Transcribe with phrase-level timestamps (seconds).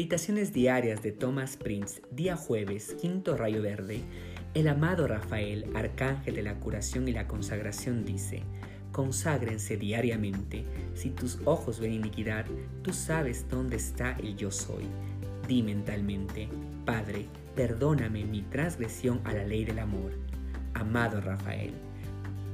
[0.00, 4.00] Meditaciones diarias de Thomas Prince, día jueves, quinto rayo verde.
[4.54, 8.42] El amado Rafael, arcángel de la curación y la consagración, dice,
[8.92, 10.64] Conságrense diariamente.
[10.94, 12.46] Si tus ojos ven iniquidad,
[12.80, 14.86] tú sabes dónde está el yo soy.
[15.46, 16.48] Di mentalmente,
[16.86, 20.12] Padre, perdóname mi transgresión a la ley del amor.
[20.72, 21.74] Amado Rafael,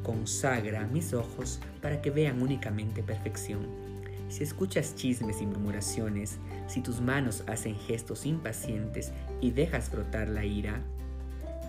[0.02, 3.85] consagra mis ojos para que vean únicamente perfección.
[4.28, 10.44] Si escuchas chismes y murmuraciones, si tus manos hacen gestos impacientes y dejas brotar la
[10.44, 10.82] ira,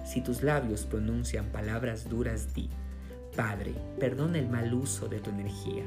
[0.06, 2.70] si tus labios pronuncian palabras duras, di,
[3.36, 5.84] Padre, perdona el mal uso de tu energía.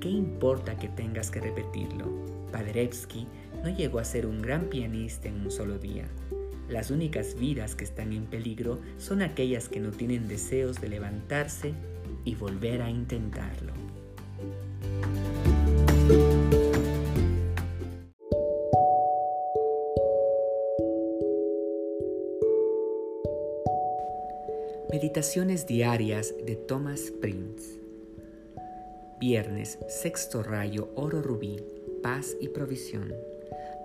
[0.00, 2.06] ¿Qué importa que tengas que repetirlo?
[2.50, 3.26] Paderewski
[3.62, 6.06] no llegó a ser un gran pianista en un solo día.
[6.68, 11.74] Las únicas vidas que están en peligro son aquellas que no tienen deseos de levantarse
[12.24, 13.72] y volver a intentarlo.
[25.14, 27.78] Meditaciones diarias de Thomas Prince.
[29.20, 31.64] Viernes, sexto rayo, oro rubí,
[32.02, 33.14] paz y provisión.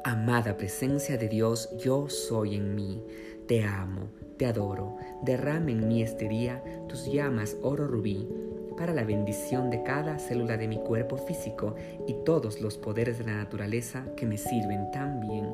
[0.04, 3.04] Amada presencia de Dios, yo soy en mí.
[3.48, 4.98] Te amo, te adoro.
[5.22, 8.28] Derrame en mí este día tus llamas oro rubí
[8.76, 11.76] para la bendición de cada célula de mi cuerpo físico
[12.08, 15.54] y todos los poderes de la naturaleza que me sirven tan bien.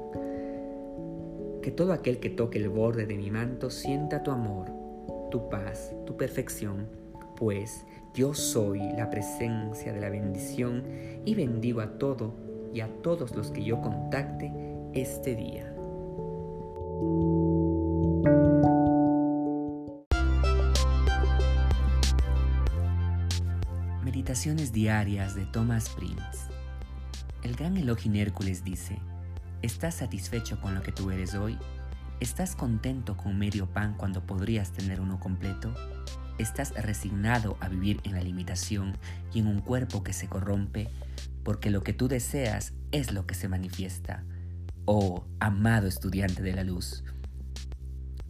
[1.62, 4.84] Que todo aquel que toque el borde de mi manto sienta tu amor,
[5.30, 6.88] tu paz, tu perfección,
[7.36, 10.84] pues yo soy la presencia de la bendición
[11.26, 12.34] y bendigo a todo
[12.73, 14.52] y a todos los que yo contacte
[14.94, 15.72] este día.
[24.04, 26.50] Meditaciones diarias de Thomas Prince.
[27.44, 28.98] El gran Elohim Hércules dice,
[29.62, 31.58] ¿estás satisfecho con lo que tú eres hoy?
[32.21, 35.76] ¿Estás contento con medio pan cuando podrías tener uno completo?
[36.37, 38.98] ¿Estás resignado a vivir en la limitación
[39.33, 40.87] y en un cuerpo que se corrompe?
[41.43, 44.23] Porque lo que tú deseas es lo que se manifiesta.
[44.86, 47.04] Oh, amado estudiante de la luz.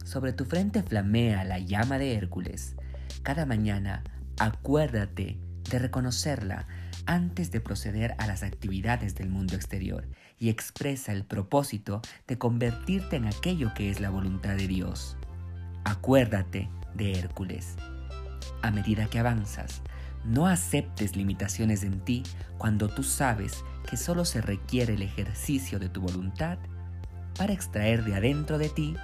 [0.04, 2.74] Sobre tu frente flamea la llama de Hércules.
[3.22, 4.02] Cada mañana
[4.40, 5.38] acuérdate
[5.70, 6.66] de reconocerla
[7.06, 10.08] antes de proceder a las actividades del mundo exterior
[10.38, 15.16] y expresa el propósito de convertirte en aquello que es la voluntad de Dios.
[15.84, 17.76] Acuérdate de Hércules.
[18.62, 19.82] A medida que avanzas,
[20.24, 22.22] no aceptes limitaciones en ti
[22.58, 26.58] cuando tú sabes que solo se requiere el ejercicio de tu voluntad
[27.38, 28.96] para extraer de adentro de ti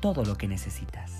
[0.00, 1.19] todo lo que necesitas.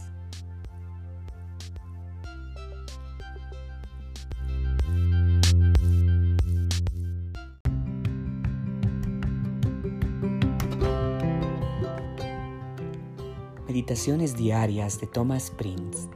[13.71, 16.09] Meditaciones diarias de Thomas Prince.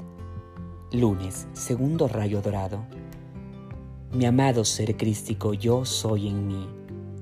[0.90, 2.84] Lunes, segundo rayo dorado.
[4.10, 6.68] Mi amado ser crístico, yo soy en mí.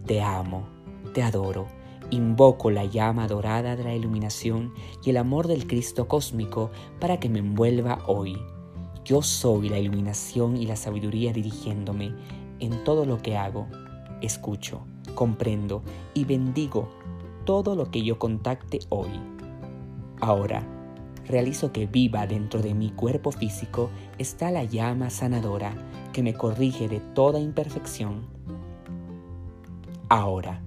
[0.06, 0.66] Te amo,
[1.12, 1.66] te adoro.
[2.08, 4.72] Invoco la llama dorada de la iluminación
[5.04, 8.38] y el amor del Cristo cósmico para que me envuelva hoy.
[9.04, 12.14] Yo soy la iluminación y la sabiduría dirigiéndome
[12.58, 13.66] en todo lo que hago.
[14.22, 14.80] Escucho,
[15.14, 15.82] comprendo
[16.14, 16.88] y bendigo
[17.44, 19.10] todo lo que yo contacte hoy.
[20.22, 20.62] Ahora,
[21.26, 25.74] realizo que viva dentro de mi cuerpo físico está la llama sanadora
[26.12, 28.20] que me corrige de toda imperfección.
[30.08, 30.62] Ahora,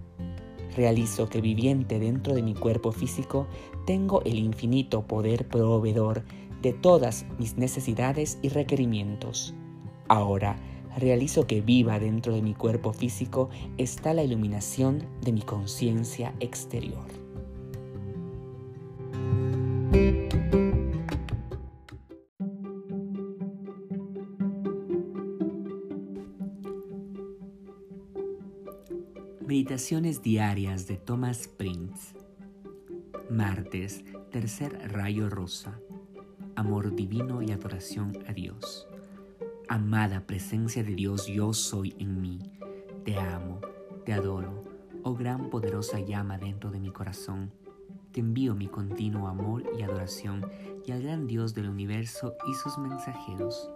[0.76, 3.48] realizo que viviente dentro de mi cuerpo físico
[3.86, 6.24] tengo el infinito poder proveedor
[6.62, 9.54] de todas mis necesidades y requerimientos.
[10.10, 10.58] Ahora,
[10.98, 17.25] realizo que viva dentro de mi cuerpo físico está la iluminación de mi conciencia exterior.
[29.76, 32.16] Meditaciones diarias de Thomas Prince.
[33.30, 35.82] Martes, tercer rayo rosa.
[36.56, 38.88] Amor divino y adoración a Dios.
[39.68, 42.40] Amada presencia de Dios, yo soy en mí.
[43.04, 43.60] Te amo,
[44.06, 44.64] te adoro,
[45.04, 47.52] oh gran poderosa llama dentro de mi corazón
[48.14, 50.50] te envío mi continuo amor y adoración
[50.86, 53.70] y al gran Dios del universo y sus mensajeros.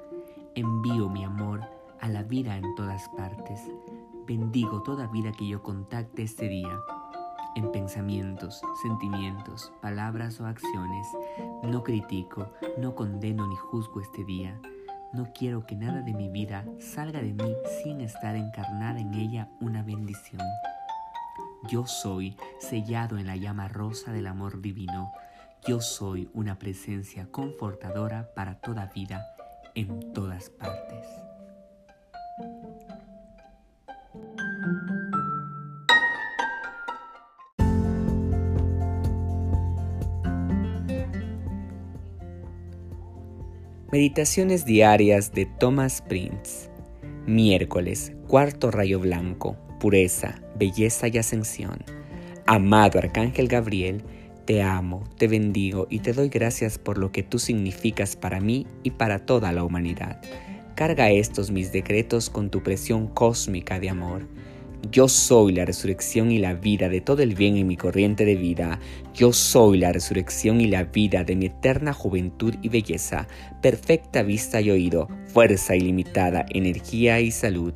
[0.56, 1.60] Envío mi amor
[2.00, 3.60] a la vida en todas partes.
[4.30, 6.80] Bendigo toda vida que yo contacte este día.
[7.56, 11.08] En pensamientos, sentimientos, palabras o acciones,
[11.64, 14.62] no critico, no condeno ni juzgo este día.
[15.14, 19.50] No quiero que nada de mi vida salga de mí sin estar encarnada en ella
[19.62, 20.44] una bendición.
[21.68, 25.12] Yo soy sellado en la llama rosa del amor divino.
[25.68, 29.26] Yo soy una presencia confortadora para toda vida
[29.74, 31.08] en todas partes.
[43.92, 46.70] Meditaciones diarias de Thomas Prince.
[47.26, 51.80] Miércoles, cuarto rayo blanco, pureza, belleza y ascensión.
[52.46, 54.04] Amado Arcángel Gabriel,
[54.46, 58.68] te amo, te bendigo y te doy gracias por lo que tú significas para mí
[58.84, 60.22] y para toda la humanidad.
[60.76, 64.28] Carga estos mis decretos con tu presión cósmica de amor
[64.92, 68.36] yo soy la resurrección y la vida de todo el bien en mi corriente de
[68.36, 68.80] vida.
[69.14, 73.28] Yo soy la resurrección y la vida de mi eterna juventud y belleza,
[73.62, 77.74] perfecta vista y oído, fuerza ilimitada, energía y salud.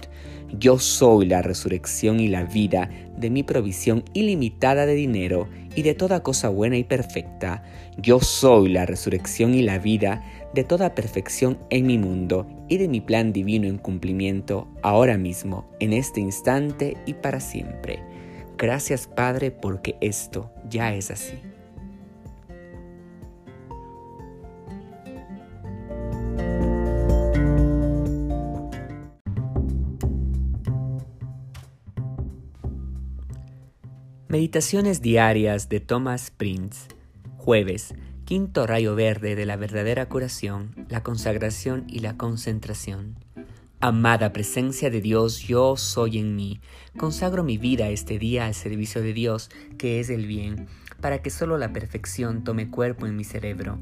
[0.58, 5.96] Yo soy la resurrección y la vida de mi provisión ilimitada de dinero y de
[5.96, 7.64] toda cosa buena y perfecta.
[7.98, 10.24] Yo soy la resurrección y la vida
[10.54, 15.70] de toda perfección en mi mundo y de mi plan divino en cumplimiento ahora mismo,
[15.80, 18.04] en este instante y para siempre.
[18.58, 21.40] Gracias Padre porque esto ya es así.
[34.34, 36.88] Meditaciones diarias de Thomas Prince.
[37.38, 37.94] Jueves,
[38.26, 43.16] quinto rayo verde de la verdadera curación, la consagración y la concentración.
[43.80, 46.62] Amada presencia de Dios, yo soy en mí.
[46.98, 50.68] Consagro mi vida este día al servicio de Dios, que es el bien,
[51.02, 53.78] para que solo la perfección tome cuerpo en mi cerebro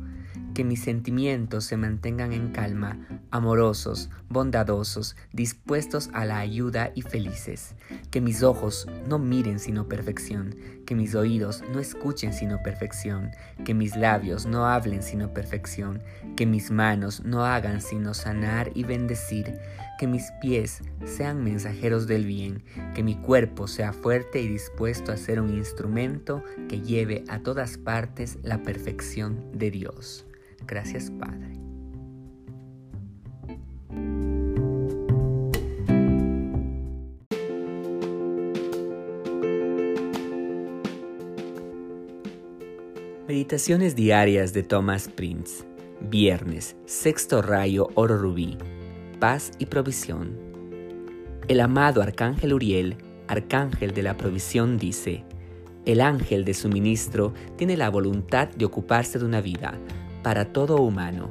[0.53, 2.99] que mis sentimientos se mantengan en calma,
[3.31, 7.75] amorosos, bondadosos, dispuestos a la ayuda y felices.
[8.09, 10.55] Que mis ojos no miren sino perfección,
[10.85, 13.31] que mis oídos no escuchen sino perfección,
[13.63, 16.01] que mis labios no hablen sino perfección,
[16.35, 19.59] que mis manos no hagan sino sanar y bendecir,
[19.99, 22.63] que mis pies sean mensajeros del bien,
[22.95, 27.77] que mi cuerpo sea fuerte y dispuesto a ser un instrumento que lleve a todas
[27.77, 30.25] partes la perfección de Dios.
[30.67, 31.51] Gracias Padre.
[43.27, 45.63] Meditaciones diarias de Thomas Prince.
[46.01, 48.57] Viernes, sexto rayo oro rubí.
[49.19, 50.37] Paz y provisión.
[51.47, 52.97] El amado Arcángel Uriel,
[53.27, 55.23] Arcángel de la provisión, dice,
[55.85, 59.79] el ángel de suministro tiene la voluntad de ocuparse de una vida,
[60.23, 61.29] para todo humano,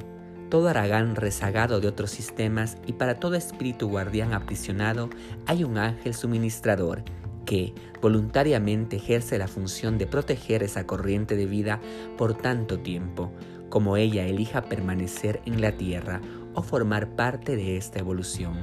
[0.49, 5.09] todo aragán rezagado de otros sistemas y para todo espíritu guardián aprisionado
[5.47, 7.03] hay un ángel suministrador
[7.45, 11.79] que voluntariamente ejerce la función de proteger esa corriente de vida
[12.17, 13.31] por tanto tiempo
[13.69, 16.21] como ella elija permanecer en la tierra
[16.53, 18.53] o formar parte de esta evolución.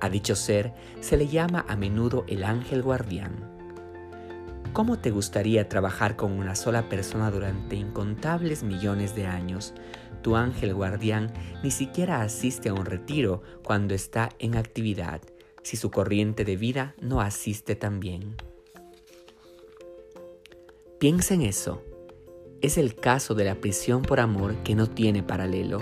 [0.00, 3.57] A dicho ser se le llama a menudo el ángel guardián.
[4.72, 9.74] ¿Cómo te gustaría trabajar con una sola persona durante incontables millones de años?
[10.22, 11.32] Tu ángel guardián
[11.62, 15.20] ni siquiera asiste a un retiro cuando está en actividad,
[15.62, 18.36] si su corriente de vida no asiste también.
[20.98, 21.82] Piensa en eso.
[22.60, 25.80] Es el caso de la prisión por amor que no tiene paralelo.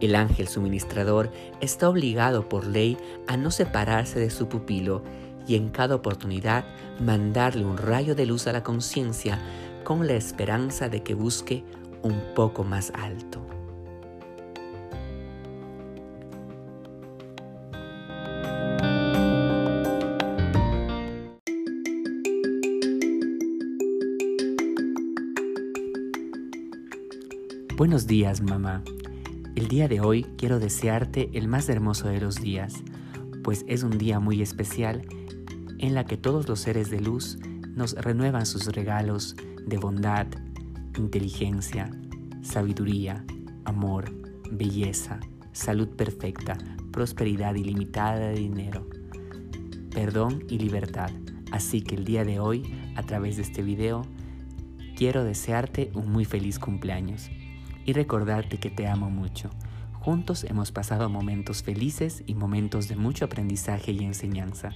[0.00, 5.02] El ángel suministrador está obligado por ley a no separarse de su pupilo
[5.46, 6.64] y en cada oportunidad
[7.00, 9.38] mandarle un rayo de luz a la conciencia
[9.84, 11.64] con la esperanza de que busque
[12.02, 13.44] un poco más alto.
[27.76, 28.82] Buenos días, mamá.
[29.56, 32.74] El día de hoy quiero desearte el más hermoso de los días,
[33.42, 35.02] pues es un día muy especial
[35.80, 37.38] en la que todos los seres de luz
[37.74, 39.34] nos renuevan sus regalos
[39.66, 40.26] de bondad,
[40.98, 41.90] inteligencia,
[42.42, 43.24] sabiduría,
[43.64, 44.12] amor,
[44.50, 45.20] belleza,
[45.52, 46.58] salud perfecta,
[46.92, 48.86] prosperidad ilimitada de dinero,
[49.90, 51.10] perdón y libertad.
[51.50, 54.02] Así que el día de hoy, a través de este video,
[54.96, 57.30] quiero desearte un muy feliz cumpleaños
[57.86, 59.48] y recordarte que te amo mucho
[60.00, 64.70] Juntos hemos pasado momentos felices y momentos de mucho aprendizaje y enseñanza.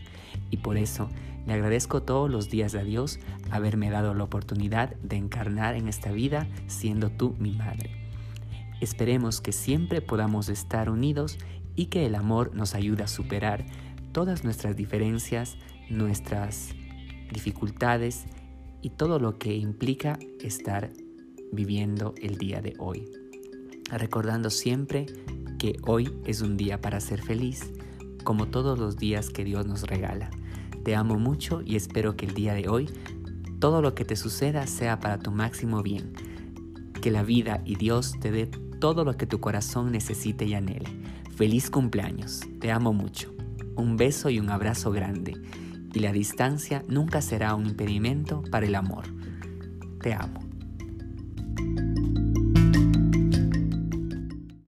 [0.50, 1.08] Y por eso
[1.46, 3.18] le agradezco todos los días a Dios
[3.50, 7.90] haberme dado la oportunidad de encarnar en esta vida siendo tú mi madre.
[8.82, 11.38] Esperemos que siempre podamos estar unidos
[11.74, 13.64] y que el amor nos ayude a superar
[14.12, 15.56] todas nuestras diferencias,
[15.88, 16.74] nuestras
[17.32, 18.26] dificultades
[18.82, 20.90] y todo lo que implica estar
[21.50, 23.23] viviendo el día de hoy.
[23.90, 25.06] Recordando siempre
[25.58, 27.72] que hoy es un día para ser feliz,
[28.24, 30.30] como todos los días que Dios nos regala.
[30.84, 32.88] Te amo mucho y espero que el día de hoy
[33.58, 36.12] todo lo que te suceda sea para tu máximo bien.
[37.00, 38.46] Que la vida y Dios te dé
[38.78, 40.90] todo lo que tu corazón necesite y anhele.
[41.34, 43.34] Feliz cumpleaños, te amo mucho.
[43.76, 45.40] Un beso y un abrazo grande.
[45.94, 49.04] Y la distancia nunca será un impedimento para el amor.
[50.00, 50.43] Te amo.